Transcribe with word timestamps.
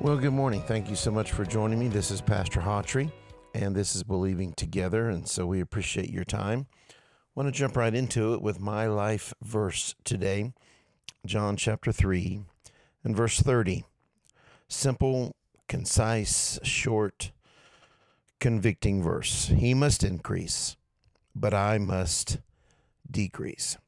Well, 0.00 0.18
good 0.18 0.32
morning. 0.32 0.60
Thank 0.60 0.90
you 0.90 0.96
so 0.96 1.10
much 1.10 1.32
for 1.32 1.46
joining 1.46 1.78
me. 1.78 1.88
This 1.88 2.10
is 2.10 2.20
Pastor 2.20 2.60
Hawtree, 2.60 3.10
and 3.54 3.74
this 3.74 3.96
is 3.96 4.02
Believing 4.02 4.52
Together, 4.52 5.08
and 5.08 5.26
so 5.26 5.46
we 5.46 5.60
appreciate 5.60 6.10
your 6.10 6.24
time. 6.24 6.66
I 6.90 6.94
want 7.34 7.46
to 7.46 7.58
jump 7.58 7.76
right 7.76 7.94
into 7.94 8.34
it 8.34 8.42
with 8.42 8.60
my 8.60 8.86
life 8.86 9.32
verse 9.40 9.94
today, 10.04 10.52
John 11.24 11.56
chapter 11.56 11.90
3 11.90 12.42
and 13.02 13.16
verse 13.16 13.40
30. 13.40 13.84
Simple, 14.68 15.36
concise, 15.68 16.58
short, 16.62 17.32
convicting 18.40 19.02
verse. 19.02 19.46
He 19.46 19.72
must 19.72 20.04
increase, 20.04 20.76
but 21.34 21.54
I 21.54 21.78
must 21.78 22.40
decrease. 23.10 23.78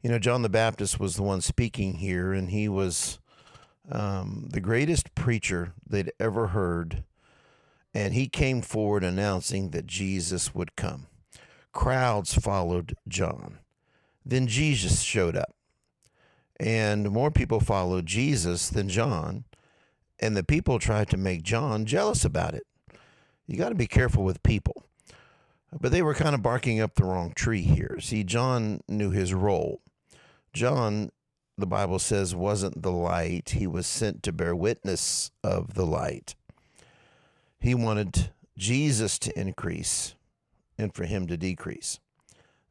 You 0.00 0.10
know, 0.10 0.18
John 0.18 0.42
the 0.42 0.48
Baptist 0.48 0.98
was 0.98 1.16
the 1.16 1.22
one 1.22 1.42
speaking 1.42 1.94
here, 1.94 2.32
and 2.32 2.50
he 2.50 2.68
was 2.68 3.18
um, 3.90 4.48
the 4.50 4.60
greatest 4.60 5.14
preacher 5.14 5.72
they'd 5.88 6.12
ever 6.20 6.48
heard. 6.48 7.04
And 7.94 8.14
he 8.14 8.28
came 8.28 8.62
forward 8.62 9.02
announcing 9.02 9.70
that 9.70 9.86
Jesus 9.86 10.54
would 10.54 10.76
come. 10.76 11.06
Crowds 11.72 12.34
followed 12.34 12.94
John. 13.08 13.58
Then 14.24 14.46
Jesus 14.46 15.00
showed 15.00 15.36
up. 15.36 15.54
And 16.60 17.10
more 17.10 17.30
people 17.30 17.60
followed 17.60 18.06
Jesus 18.06 18.68
than 18.68 18.88
John. 18.88 19.44
And 20.20 20.36
the 20.36 20.44
people 20.44 20.78
tried 20.78 21.08
to 21.10 21.16
make 21.16 21.42
John 21.42 21.86
jealous 21.86 22.24
about 22.24 22.54
it. 22.54 22.64
You 23.46 23.56
got 23.56 23.70
to 23.70 23.74
be 23.74 23.86
careful 23.86 24.24
with 24.24 24.42
people. 24.42 24.84
But 25.80 25.92
they 25.92 26.02
were 26.02 26.14
kind 26.14 26.34
of 26.34 26.42
barking 26.42 26.80
up 26.80 26.94
the 26.94 27.04
wrong 27.04 27.32
tree 27.34 27.62
here. 27.62 27.98
See, 28.00 28.24
John 28.24 28.80
knew 28.88 29.10
his 29.10 29.32
role. 29.32 29.80
John, 30.52 31.10
the 31.58 31.66
Bible 31.66 31.98
says, 31.98 32.34
wasn't 32.34 32.82
the 32.82 32.92
light, 32.92 33.50
he 33.50 33.66
was 33.66 33.86
sent 33.86 34.22
to 34.22 34.32
bear 34.32 34.54
witness 34.54 35.32
of 35.42 35.74
the 35.74 35.84
light. 35.84 36.36
He 37.58 37.74
wanted 37.74 38.30
Jesus 38.56 39.18
to 39.18 39.38
increase 39.38 40.14
and 40.78 40.94
for 40.94 41.04
him 41.04 41.26
to 41.26 41.36
decrease. 41.36 41.98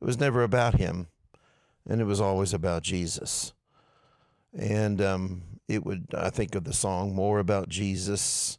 It 0.01 0.05
was 0.05 0.19
never 0.19 0.41
about 0.41 0.75
him, 0.75 1.07
and 1.87 1.99
it 1.99 2.05
was 2.05 2.21
always 2.21 2.53
about 2.53 2.83
Jesus. 2.83 3.53
And 4.57 5.01
um, 5.01 5.41
it 5.67 5.85
would, 5.85 6.07
I 6.17 6.29
think 6.29 6.55
of 6.55 6.63
the 6.63 6.73
song 6.73 7.13
More 7.13 7.39
About 7.39 7.67
Jesus 7.67 8.57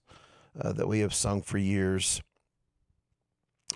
uh, 0.60 0.72
that 0.72 0.88
we 0.88 1.00
have 1.00 1.14
sung 1.14 1.40
for 1.40 1.56
years. 1.56 2.20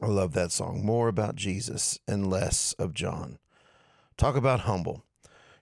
I 0.02 0.06
love 0.06 0.34
that 0.34 0.52
song. 0.52 0.84
More 0.84 1.08
about 1.08 1.36
Jesus 1.36 1.98
and 2.06 2.28
less 2.28 2.74
of 2.74 2.92
John. 2.92 3.38
Talk 4.16 4.36
about 4.36 4.60
humble. 4.60 5.04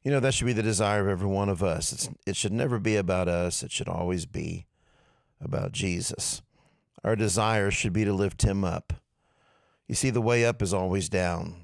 You 0.02 0.10
know, 0.10 0.20
that 0.20 0.32
should 0.32 0.46
be 0.46 0.54
the 0.54 0.62
desire 0.62 1.02
of 1.02 1.08
every 1.08 1.28
one 1.28 1.48
of 1.48 1.62
us. 1.62 1.92
It's, 1.92 2.08
it 2.26 2.36
should 2.36 2.52
never 2.52 2.78
be 2.78 2.96
about 2.96 3.28
us, 3.28 3.62
it 3.62 3.70
should 3.70 3.88
always 3.88 4.26
be 4.26 4.66
about 5.40 5.72
Jesus. 5.72 6.42
Our 7.04 7.16
desire 7.16 7.70
should 7.70 7.92
be 7.92 8.04
to 8.04 8.12
lift 8.12 8.42
him 8.42 8.64
up. 8.64 8.94
You 9.88 9.94
see, 9.94 10.10
the 10.10 10.20
way 10.20 10.44
up 10.44 10.62
is 10.62 10.72
always 10.72 11.08
down. 11.08 11.56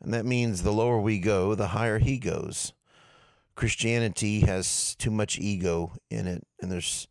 And 0.00 0.12
that 0.14 0.24
means 0.24 0.62
the 0.62 0.72
lower 0.72 1.00
we 1.00 1.18
go, 1.18 1.54
the 1.54 1.68
higher 1.68 1.98
he 1.98 2.18
goes. 2.18 2.72
Christianity 3.54 4.40
has 4.40 4.96
too 4.96 5.10
much 5.10 5.38
ego 5.38 5.92
in 6.10 6.26
it, 6.26 6.44
and 6.60 6.72
there's 6.72 7.06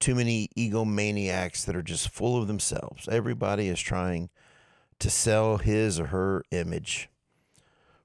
too 0.00 0.14
many 0.14 0.48
egomaniacs 0.56 1.64
that 1.64 1.76
are 1.76 1.82
just 1.82 2.08
full 2.08 2.40
of 2.40 2.48
themselves. 2.48 3.08
Everybody 3.08 3.68
is 3.68 3.80
trying 3.80 4.30
to 4.98 5.10
sell 5.10 5.58
his 5.58 6.00
or 6.00 6.06
her 6.06 6.42
image. 6.50 7.08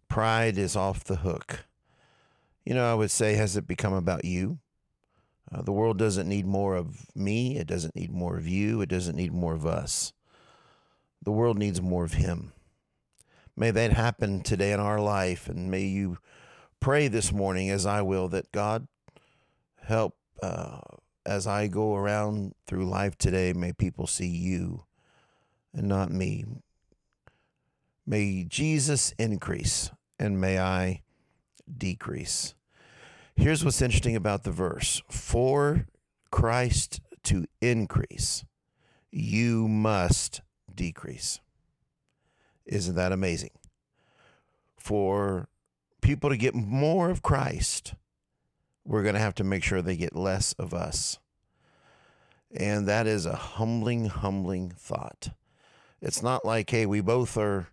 Pride 0.07 0.57
is 0.57 0.75
off 0.75 1.03
the 1.03 1.17
hook. 1.17 1.65
You 2.65 2.75
know, 2.75 2.89
I 2.89 2.93
would 2.93 3.11
say, 3.11 3.35
has 3.35 3.57
it 3.57 3.67
become 3.67 3.93
about 3.93 4.25
you? 4.25 4.59
Uh, 5.51 5.61
the 5.61 5.71
world 5.71 5.97
doesn't 5.97 6.29
need 6.29 6.45
more 6.45 6.75
of 6.75 7.07
me. 7.15 7.57
It 7.57 7.67
doesn't 7.67 7.95
need 7.95 8.11
more 8.11 8.37
of 8.37 8.47
you. 8.47 8.81
It 8.81 8.89
doesn't 8.89 9.15
need 9.15 9.33
more 9.33 9.53
of 9.53 9.65
us. 9.65 10.13
The 11.23 11.31
world 11.31 11.57
needs 11.57 11.81
more 11.81 12.03
of 12.03 12.13
Him. 12.13 12.53
May 13.55 13.71
that 13.71 13.91
happen 13.91 14.41
today 14.41 14.71
in 14.71 14.79
our 14.79 14.99
life, 14.99 15.49
and 15.49 15.69
may 15.69 15.83
you 15.83 16.17
pray 16.79 17.07
this 17.07 17.31
morning, 17.31 17.69
as 17.69 17.85
I 17.85 18.01
will, 18.01 18.29
that 18.29 18.51
God 18.51 18.87
help 19.83 20.15
uh, 20.41 20.79
as 21.25 21.47
I 21.47 21.67
go 21.67 21.95
around 21.95 22.53
through 22.65 22.89
life 22.89 23.17
today. 23.17 23.53
May 23.53 23.73
people 23.73 24.07
see 24.07 24.29
you 24.29 24.85
and 25.73 25.87
not 25.87 26.11
me. 26.11 26.45
May 28.05 28.45
Jesus 28.45 29.13
increase, 29.19 29.91
and 30.17 30.39
may 30.39 30.59
I 30.59 31.01
decrease. 31.77 32.53
Here's 33.35 33.63
what's 33.63 33.81
interesting 33.81 34.15
about 34.15 34.43
the 34.43 34.51
verse 34.51 35.01
for 35.09 35.87
Christ 36.31 37.01
to 37.23 37.45
increase, 37.61 38.43
you 39.11 39.67
must 39.67 40.41
decrease. 40.73 41.39
Isn't 42.65 42.95
that 42.95 43.11
amazing? 43.11 43.51
For 44.77 45.47
people 46.01 46.29
to 46.29 46.37
get 46.37 46.55
more 46.55 47.09
of 47.09 47.21
Christ, 47.21 47.93
we're 48.85 49.03
going 49.03 49.15
to 49.15 49.21
have 49.21 49.35
to 49.35 49.43
make 49.43 49.63
sure 49.63 49.81
they 49.81 49.97
get 49.97 50.15
less 50.15 50.53
of 50.53 50.73
us. 50.73 51.19
And 52.53 52.87
that 52.87 53.07
is 53.07 53.25
a 53.25 53.35
humbling, 53.35 54.05
humbling 54.05 54.71
thought. 54.71 55.29
It's 56.01 56.23
not 56.23 56.43
like, 56.43 56.69
hey, 56.69 56.85
we 56.85 57.01
both 57.01 57.37
are, 57.37 57.67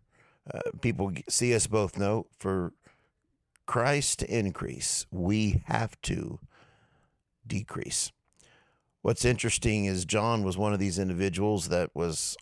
uh, 0.52 0.60
people 0.80 1.12
see 1.28 1.54
us 1.54 1.66
both. 1.66 1.98
No, 1.98 2.26
for 2.38 2.72
Christ 3.68 4.22
increase, 4.22 5.04
we 5.10 5.62
have 5.66 6.00
to 6.00 6.40
decrease. 7.46 8.10
What's 9.02 9.26
interesting 9.26 9.84
is 9.84 10.06
John 10.06 10.42
was 10.42 10.56
one 10.56 10.72
of 10.72 10.78
these 10.78 10.98
individuals 10.98 11.68
that 11.68 11.90
was 11.94 12.34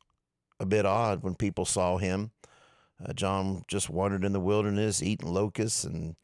a 0.61 0.65
bit 0.65 0.87
odd 0.87 1.25
when 1.25 1.35
people 1.35 1.65
saw 1.65 1.97
him. 1.97 2.31
Uh, 3.05 3.13
John 3.13 3.65
just 3.67 3.91
wandered 3.91 4.25
in 4.25 4.35
the 4.35 4.41
wilderness 4.41 5.03
eating 5.03 5.35
locusts 5.35 5.83
and 5.83 6.15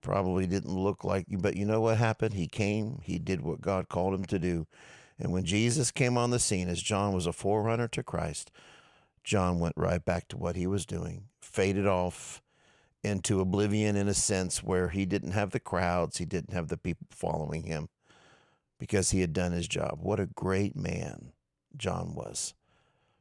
probably 0.00 0.48
didn't 0.48 0.76
look 0.76 1.04
like 1.04 1.26
you. 1.28 1.38
But 1.38 1.54
you 1.54 1.64
know 1.64 1.82
what 1.82 1.98
happened? 1.98 2.34
He 2.34 2.48
came, 2.48 2.98
he 3.04 3.20
did 3.20 3.42
what 3.42 3.60
God 3.60 3.88
called 3.88 4.14
him 4.14 4.24
to 4.24 4.38
do. 4.40 4.66
And 5.16 5.30
when 5.30 5.44
Jesus 5.44 5.92
came 5.92 6.18
on 6.18 6.30
the 6.30 6.40
scene, 6.40 6.68
as 6.68 6.82
John 6.82 7.12
was 7.12 7.28
a 7.28 7.32
forerunner 7.32 7.86
to 7.86 8.02
Christ, 8.02 8.50
John 9.22 9.60
went 9.60 9.74
right 9.76 10.04
back 10.04 10.26
to 10.30 10.36
what 10.36 10.56
he 10.56 10.66
was 10.66 10.86
doing, 10.86 11.26
faded 11.40 11.86
off 11.86 12.42
into 13.02 13.40
oblivion 13.40 13.96
in 13.96 14.08
a 14.08 14.14
sense 14.14 14.62
where 14.62 14.88
he 14.88 15.06
didn't 15.06 15.32
have 15.32 15.50
the 15.50 15.60
crowds, 15.60 16.18
he 16.18 16.24
didn't 16.24 16.52
have 16.52 16.68
the 16.68 16.76
people 16.76 17.06
following 17.10 17.64
him 17.64 17.88
because 18.78 19.10
he 19.10 19.20
had 19.20 19.32
done 19.32 19.52
his 19.52 19.68
job. 19.68 19.98
What 20.00 20.20
a 20.20 20.26
great 20.26 20.76
man 20.76 21.32
John 21.76 22.14
was. 22.14 22.54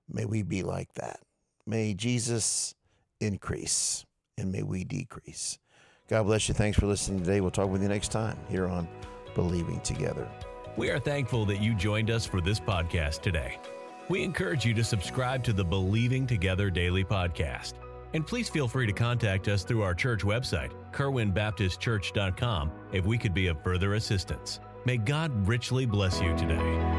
May 0.08 0.26
we 0.26 0.42
be 0.42 0.64
like 0.64 0.94
that. 0.96 1.20
May 1.66 1.94
Jesus 1.94 2.74
increase 3.20 4.06
and 4.38 4.52
may 4.52 4.64
we 4.64 4.84
decrease. 4.84 5.60
God 6.08 6.24
bless 6.24 6.48
you. 6.48 6.56
Thanks 6.56 6.80
for 6.80 6.88
listening 6.88 7.20
today. 7.20 7.40
We'll 7.42 7.52
talk 7.52 7.70
with 7.70 7.84
you 7.84 7.90
next 7.90 8.12
time 8.12 8.38
here 8.50 8.68
on 8.68 8.88
Believing 9.36 9.80
Together. 9.82 10.28
We 10.76 10.90
are 10.90 11.00
thankful 11.00 11.46
that 11.46 11.62
you 11.62 11.76
joined 11.76 12.10
us 12.10 12.26
for 12.26 12.42
this 12.42 12.60
podcast 12.60 13.22
today. 13.22 13.60
We 14.08 14.24
encourage 14.24 14.66
you 14.66 14.74
to 14.74 14.84
subscribe 14.84 15.44
to 15.44 15.54
the 15.54 15.64
Believing 15.64 16.26
Together 16.26 16.72
Daily 16.72 17.04
Podcast. 17.04 17.74
And 18.14 18.26
please 18.26 18.50
feel 18.50 18.68
free 18.68 18.88
to 18.88 18.94
contact 18.94 19.48
us 19.48 19.64
through 19.64 19.84
our 19.84 19.94
church 19.94 20.24
website, 20.24 20.72
kerwinbaptistchurch.com, 20.92 22.72
if 22.92 23.06
we 23.06 23.18
could 23.18 23.34
be 23.34 23.48
of 23.48 23.62
further 23.64 23.94
assistance. 23.94 24.60
May 24.86 24.98
God 24.98 25.48
richly 25.48 25.86
bless 25.86 26.22
you 26.22 26.36
today. 26.36 26.99